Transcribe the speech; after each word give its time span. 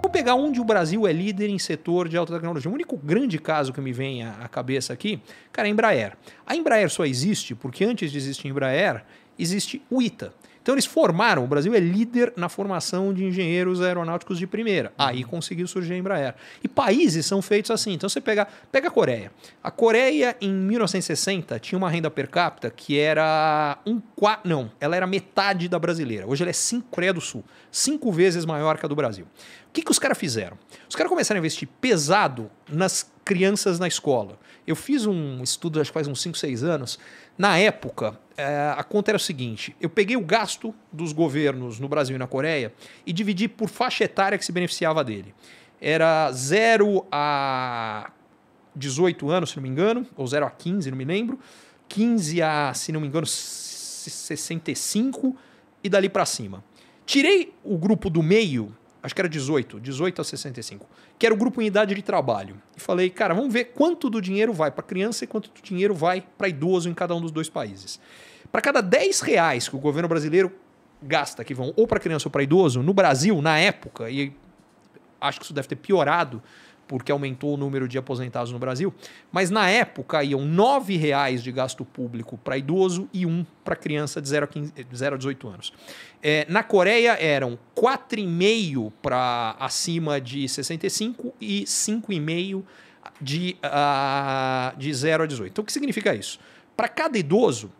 Vou 0.00 0.10
pegar 0.10 0.34
onde 0.34 0.60
o 0.60 0.64
Brasil 0.64 1.06
é 1.06 1.12
líder 1.12 1.50
em 1.50 1.58
setor 1.58 2.08
de 2.08 2.16
alta 2.16 2.32
tecnologia. 2.34 2.70
O 2.70 2.74
único 2.74 2.96
grande 2.96 3.38
caso 3.38 3.72
que 3.72 3.80
me 3.80 3.92
vem 3.92 4.24
à 4.24 4.48
cabeça 4.48 4.92
aqui, 4.92 5.20
cara, 5.52 5.68
é 5.68 5.70
a 5.70 5.72
Embraer. 5.72 6.16
A 6.46 6.56
Embraer 6.56 6.90
só 6.90 7.04
existe 7.04 7.54
porque 7.54 7.84
antes 7.84 8.10
de 8.10 8.18
existir 8.18 8.48
a 8.48 8.50
Embraer, 8.50 9.04
existe 9.38 9.82
o 9.90 10.00
ITA. 10.00 10.32
Então 10.62 10.74
eles 10.76 10.86
formaram, 10.86 11.42
o 11.42 11.46
Brasil 11.46 11.74
é 11.74 11.80
líder 11.80 12.32
na 12.36 12.48
formação 12.48 13.12
de 13.12 13.24
engenheiros 13.24 13.82
aeronáuticos 13.82 14.38
de 14.38 14.46
primeira. 14.46 14.92
Aí 14.96 15.24
conseguiu 15.24 15.66
surgir 15.66 15.94
a 15.94 15.96
Embraer. 15.96 16.34
E 16.62 16.68
países 16.68 17.26
são 17.26 17.42
feitos 17.42 17.70
assim. 17.72 17.92
Então 17.92 18.08
você 18.08 18.20
pega, 18.20 18.46
pega 18.70 18.86
a 18.86 18.90
Coreia. 18.90 19.32
A 19.62 19.70
Coreia, 19.70 20.36
em 20.40 20.52
1960, 20.52 21.58
tinha 21.58 21.76
uma 21.76 21.90
renda 21.90 22.08
per 22.10 22.28
capita 22.28 22.70
que 22.70 22.96
era 22.96 23.76
um 23.84 24.00
quarto. 24.14 24.48
Não, 24.48 24.70
ela 24.80 24.94
era 24.94 25.06
metade 25.06 25.68
da 25.68 25.78
brasileira. 25.78 26.26
Hoje 26.28 26.44
ela 26.44 26.50
é 26.50 26.54
cinco, 26.54 26.88
Coreia 26.90 27.12
do 27.12 27.20
Sul. 27.20 27.44
Cinco 27.70 28.12
vezes 28.12 28.44
maior 28.44 28.78
que 28.78 28.86
a 28.86 28.88
do 28.88 28.94
Brasil. 28.94 29.24
O 29.68 29.72
que, 29.72 29.82
que 29.82 29.90
os 29.90 29.98
caras 29.98 30.16
fizeram? 30.16 30.56
Os 30.88 30.94
caras 30.94 31.10
começaram 31.10 31.38
a 31.38 31.40
investir 31.40 31.66
pesado 31.80 32.50
nas 32.68 33.10
crianças 33.24 33.78
na 33.78 33.86
escola. 33.86 34.38
Eu 34.66 34.76
fiz 34.76 35.06
um 35.06 35.42
estudo, 35.42 35.80
acho 35.80 35.90
que 35.90 35.94
faz 35.94 36.06
uns 36.06 36.20
5, 36.22 36.38
6 36.38 36.64
anos. 36.64 36.98
Na 37.36 37.58
época, 37.58 38.18
é, 38.36 38.74
a 38.76 38.84
conta 38.84 39.10
era 39.10 39.16
o 39.16 39.20
seguinte: 39.20 39.74
eu 39.80 39.90
peguei 39.90 40.16
o 40.16 40.20
gasto 40.20 40.74
dos 40.92 41.12
governos 41.12 41.80
no 41.80 41.88
Brasil 41.88 42.16
e 42.16 42.18
na 42.18 42.26
Coreia 42.26 42.72
e 43.06 43.12
dividi 43.12 43.48
por 43.48 43.68
faixa 43.68 44.04
etária 44.04 44.38
que 44.38 44.44
se 44.44 44.52
beneficiava 44.52 45.02
dele. 45.02 45.34
Era 45.80 46.30
0 46.30 47.06
a 47.10 48.10
18 48.74 49.30
anos, 49.30 49.50
se 49.50 49.56
não 49.56 49.62
me 49.62 49.68
engano, 49.68 50.06
ou 50.16 50.26
0 50.26 50.46
a 50.46 50.50
15, 50.50 50.90
não 50.90 50.98
me 50.98 51.04
lembro. 51.04 51.38
15 51.88 52.40
a, 52.40 52.72
se 52.72 52.92
não 52.92 53.00
me 53.00 53.08
engano, 53.08 53.26
65 53.26 55.36
e 55.82 55.88
dali 55.88 56.08
para 56.08 56.24
cima. 56.24 56.62
Tirei 57.04 57.52
o 57.64 57.76
grupo 57.76 58.08
do 58.08 58.22
meio, 58.22 58.74
acho 59.02 59.14
que 59.14 59.20
era 59.20 59.28
18, 59.28 59.80
18 59.80 60.20
a 60.20 60.24
65, 60.24 60.86
que 61.18 61.26
era 61.26 61.34
o 61.34 61.38
grupo 61.38 61.60
unidade 61.60 61.94
de 61.94 62.02
trabalho. 62.02 62.56
E 62.76 62.80
falei, 62.80 63.10
cara, 63.10 63.34
vamos 63.34 63.52
ver 63.52 63.66
quanto 63.66 64.08
do 64.08 64.20
dinheiro 64.20 64.52
vai 64.52 64.70
para 64.70 64.82
criança 64.82 65.24
e 65.24 65.26
quanto 65.26 65.50
do 65.50 65.60
dinheiro 65.62 65.94
vai 65.94 66.22
para 66.38 66.48
idoso 66.48 66.88
em 66.88 66.94
cada 66.94 67.14
um 67.14 67.20
dos 67.20 67.30
dois 67.30 67.48
países. 67.48 67.98
Para 68.50 68.60
cada 68.60 68.80
10 68.80 69.20
reais 69.20 69.68
que 69.68 69.74
o 69.74 69.78
governo 69.78 70.08
brasileiro 70.08 70.52
gasta, 71.02 71.42
que 71.42 71.54
vão 71.54 71.72
ou 71.76 71.86
para 71.86 71.98
criança 71.98 72.28
ou 72.28 72.30
para 72.30 72.42
idoso, 72.42 72.82
no 72.82 72.94
Brasil, 72.94 73.42
na 73.42 73.58
época, 73.58 74.08
e 74.10 74.32
acho 75.20 75.38
que 75.40 75.44
isso 75.44 75.54
deve 75.54 75.68
ter 75.68 75.76
piorado 75.76 76.42
porque 76.86 77.10
aumentou 77.10 77.54
o 77.54 77.56
número 77.56 77.88
de 77.88 77.98
aposentados 77.98 78.52
no 78.52 78.58
Brasil, 78.58 78.92
mas 79.30 79.50
na 79.50 79.68
época 79.68 80.22
iam 80.22 80.40
R$ 80.40 80.96
reais 80.96 81.42
de 81.42 81.50
gasto 81.50 81.84
público 81.84 82.38
para 82.38 82.58
idoso 82.58 83.08
e 83.12 83.24
um 83.24 83.44
para 83.64 83.76
criança 83.76 84.20
de 84.20 84.28
0 84.28 84.44
a, 84.44 84.48
15, 84.48 84.72
0 84.94 85.14
a 85.14 85.18
18 85.18 85.48
anos. 85.48 85.72
É, 86.22 86.46
na 86.48 86.62
Coreia 86.62 87.12
eram 87.12 87.58
4,5 87.76 88.92
para 89.00 89.56
acima 89.58 90.20
de 90.20 90.48
65 90.48 91.34
e 91.40 91.64
5,5 91.64 92.62
de, 93.20 93.56
uh, 93.64 94.76
de 94.76 94.92
0 94.92 95.24
a 95.24 95.26
18. 95.26 95.50
Então 95.50 95.62
o 95.62 95.66
que 95.66 95.72
significa 95.72 96.14
isso? 96.14 96.38
Para 96.76 96.88
cada 96.88 97.18
idoso, 97.18 97.70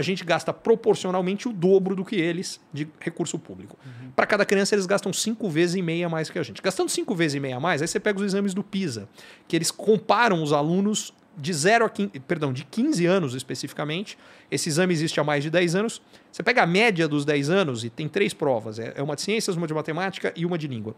a 0.00 0.02
gente 0.02 0.24
gasta 0.24 0.50
proporcionalmente 0.50 1.46
o 1.46 1.52
dobro 1.52 1.94
do 1.94 2.06
que 2.06 2.16
eles 2.16 2.58
de 2.72 2.88
recurso 2.98 3.38
público. 3.38 3.76
Uhum. 3.84 4.10
Para 4.16 4.26
cada 4.26 4.46
criança, 4.46 4.74
eles 4.74 4.86
gastam 4.86 5.12
cinco 5.12 5.50
vezes 5.50 5.76
e 5.76 5.82
meia 5.82 6.08
mais 6.08 6.30
que 6.30 6.38
a 6.38 6.42
gente. 6.42 6.62
Gastando 6.62 6.88
cinco 6.88 7.14
vezes 7.14 7.34
e 7.34 7.40
meia 7.40 7.60
mais, 7.60 7.82
aí 7.82 7.88
você 7.88 8.00
pega 8.00 8.18
os 8.18 8.24
exames 8.24 8.54
do 8.54 8.64
PISA, 8.64 9.06
que 9.46 9.54
eles 9.54 9.70
comparam 9.70 10.42
os 10.42 10.54
alunos 10.54 11.12
de 11.36 11.52
0 11.52 11.84
a 11.84 11.90
15, 11.90 12.18
perdão, 12.20 12.50
de 12.50 12.64
15 12.64 13.04
anos 13.04 13.34
especificamente. 13.34 14.16
Esse 14.50 14.70
exame 14.70 14.94
existe 14.94 15.20
há 15.20 15.24
mais 15.24 15.44
de 15.44 15.50
10 15.50 15.74
anos. 15.74 16.00
Você 16.32 16.42
pega 16.42 16.62
a 16.62 16.66
média 16.66 17.06
dos 17.06 17.26
10 17.26 17.50
anos 17.50 17.84
e 17.84 17.90
tem 17.90 18.08
três 18.08 18.32
provas: 18.32 18.78
é, 18.78 18.94
é 18.96 19.02
uma 19.02 19.14
de 19.14 19.20
ciências, 19.20 19.54
uma 19.54 19.66
de 19.66 19.74
matemática 19.74 20.32
e 20.34 20.46
uma 20.46 20.56
de 20.56 20.66
língua. 20.66 20.96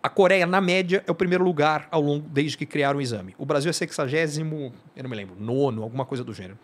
A 0.00 0.08
Coreia, 0.08 0.46
na 0.46 0.60
média, 0.60 1.02
é 1.04 1.10
o 1.10 1.14
primeiro 1.16 1.42
lugar 1.42 1.88
ao 1.90 2.00
longo 2.00 2.28
desde 2.28 2.56
que 2.56 2.64
criaram 2.64 3.00
o 3.00 3.02
exame. 3.02 3.34
O 3.36 3.44
Brasil 3.44 3.68
é 3.68 3.72
sexagésimo, 3.72 4.72
eu 4.94 5.02
não 5.02 5.10
me 5.10 5.16
lembro, 5.16 5.34
nono, 5.36 5.82
alguma 5.82 6.04
coisa 6.04 6.22
do 6.22 6.32
gênero. 6.32 6.56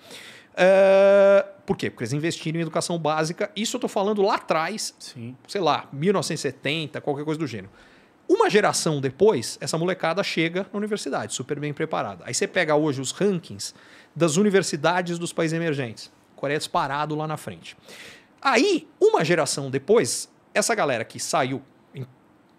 Uh, 0.53 1.49
por 1.65 1.77
quê? 1.77 1.91
Porque 1.91 2.05
eles 2.05 2.13
investiram 2.13 2.59
em 2.59 2.63
educação 2.63 2.99
básica. 2.99 3.51
Isso 3.57 3.77
eu 3.77 3.79
estou 3.79 3.89
falando 3.89 4.23
lá 4.23 4.37
atrás, 4.37 4.95
Sim. 4.99 5.37
sei 5.49 5.61
lá, 5.61 5.89
1970, 5.93 7.01
qualquer 7.01 7.25
coisa 7.25 7.39
do 7.39 7.47
gênero. 7.47 7.71
Uma 8.29 8.49
geração 8.49 9.01
depois, 9.01 9.59
essa 9.61 9.77
molecada 9.77 10.23
chega 10.23 10.67
na 10.73 10.79
universidade, 10.79 11.35
super 11.35 11.59
bem 11.59 11.73
preparada. 11.73 12.25
Aí 12.27 12.35
você 12.35 12.47
pega 12.47 12.75
hoje 12.75 13.01
os 13.01 13.13
rankings 13.13 13.75
das 14.15 14.37
universidades 14.37 15.19
dos 15.19 15.33
países 15.33 15.57
emergentes. 15.57 16.11
Coreia 16.37 16.59
disparado 16.59 17.15
lá 17.15 17.27
na 17.27 17.37
frente. 17.37 17.77
Aí, 18.41 18.89
uma 19.01 19.25
geração 19.25 19.71
depois, 19.71 20.29
essa 20.53 20.75
galera 20.75 21.05
que 21.05 21.21
saiu, 21.21 21.63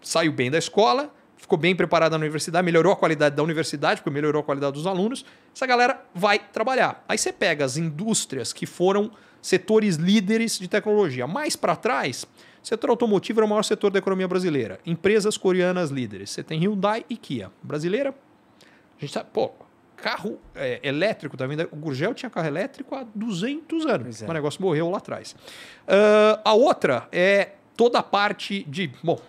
saiu 0.02 0.32
bem 0.32 0.50
da 0.50 0.58
escola, 0.58 1.14
ficou 1.44 1.58
bem 1.58 1.76
preparada 1.76 2.18
na 2.18 2.24
universidade, 2.24 2.64
melhorou 2.64 2.94
a 2.94 2.96
qualidade 2.96 3.36
da 3.36 3.44
universidade, 3.44 4.02
porque 4.02 4.10
melhorou 4.10 4.40
a 4.40 4.44
qualidade 4.44 4.74
dos 4.74 4.88
alunos, 4.88 5.26
essa 5.54 5.68
galera 5.68 6.02
vai 6.16 6.40
trabalhar. 6.40 7.04
Aí 7.08 7.18
você 7.18 7.34
pega 7.34 7.66
as 7.66 7.76
indústrias 7.76 8.54
que 8.54 8.66
foram 8.66 9.12
setores 9.42 9.98
líderes 9.98 10.58
de 10.58 10.70
tecnologia. 10.70 11.28
Mais 11.28 11.58
para 11.58 11.76
trás, 11.76 12.26
setor 12.62 12.92
automotivo 12.92 13.42
era 13.42 13.46
o 13.46 13.50
maior 13.50 13.64
setor 13.64 13.92
da 13.92 14.00
economia 14.00 14.26
brasileira. 14.26 14.80
Empresas 14.86 15.36
coreanas 15.36 15.90
líderes. 15.90 16.30
Você 16.30 16.44
tem 16.44 16.62
Hyundai 16.62 17.06
e 17.10 17.18
Kia. 17.18 17.52
Brasileira, 17.62 18.12
a 18.98 19.02
gente 19.02 19.12
sabe, 19.12 19.30
pô, 19.34 19.52
carro 19.98 20.40
é, 20.56 20.80
elétrico, 20.82 21.36
tá 21.36 21.46
vendo? 21.46 21.68
O 21.74 21.76
Gurgel 21.76 22.14
tinha 22.14 22.30
carro 22.30 22.48
elétrico 22.48 22.96
há 22.96 23.06
200 23.14 23.86
anos. 23.86 24.22
É. 24.22 24.30
O 24.30 24.32
negócio 24.32 24.62
morreu 24.62 24.90
lá 24.90 25.00
atrás. 25.00 25.36
Uh, 25.84 26.40
a 26.46 26.54
outra 26.54 27.10
é 27.12 27.52
toda 27.76 28.00
a 28.00 28.04
parte 28.04 28.64
de, 28.64 28.90
bom, 29.04 29.20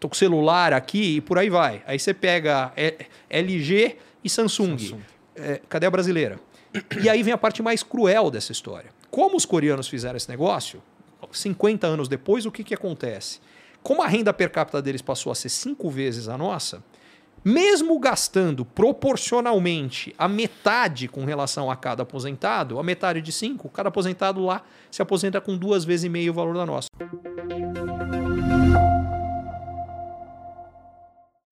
tô 0.00 0.08
com 0.08 0.14
celular 0.14 0.72
aqui 0.72 1.16
e 1.16 1.20
por 1.20 1.38
aí 1.38 1.50
vai. 1.50 1.82
Aí 1.86 1.98
você 1.98 2.14
pega 2.14 2.72
LG 3.28 3.96
e 4.24 4.30
Samsung. 4.30 4.78
Samsung. 4.78 5.00
É, 5.36 5.60
cadê 5.68 5.86
a 5.86 5.90
brasileira? 5.90 6.40
E 7.02 7.08
aí 7.08 7.22
vem 7.22 7.32
a 7.32 7.38
parte 7.38 7.62
mais 7.62 7.82
cruel 7.82 8.30
dessa 8.30 8.50
história. 8.50 8.90
Como 9.10 9.36
os 9.36 9.44
coreanos 9.44 9.88
fizeram 9.88 10.16
esse 10.16 10.28
negócio, 10.28 10.82
50 11.30 11.86
anos 11.86 12.08
depois, 12.08 12.46
o 12.46 12.50
que, 12.50 12.64
que 12.64 12.74
acontece? 12.74 13.40
Como 13.82 14.02
a 14.02 14.06
renda 14.06 14.32
per 14.32 14.50
capita 14.50 14.80
deles 14.80 15.02
passou 15.02 15.32
a 15.32 15.34
ser 15.34 15.48
cinco 15.48 15.90
vezes 15.90 16.28
a 16.28 16.36
nossa, 16.36 16.82
mesmo 17.44 17.98
gastando 17.98 18.64
proporcionalmente 18.64 20.14
a 20.18 20.28
metade 20.28 21.08
com 21.08 21.24
relação 21.24 21.70
a 21.70 21.76
cada 21.76 22.02
aposentado, 22.02 22.78
a 22.78 22.82
metade 22.82 23.20
de 23.20 23.32
cinco, 23.32 23.68
cada 23.68 23.88
aposentado 23.88 24.44
lá 24.44 24.62
se 24.90 25.00
aposenta 25.00 25.40
com 25.40 25.56
duas 25.56 25.84
vezes 25.84 26.04
e 26.04 26.08
meio 26.08 26.32
o 26.32 26.34
valor 26.34 26.54
da 26.54 26.66
nossa. 26.66 26.88